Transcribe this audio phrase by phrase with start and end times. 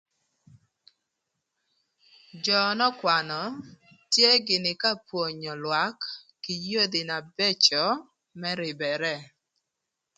[2.43, 3.39] Jö n'ökwanö
[4.11, 5.99] tye gïnï ka pwonyo lwak
[6.43, 7.83] kï yodhi na bëcö
[8.39, 9.15] më rïbërë.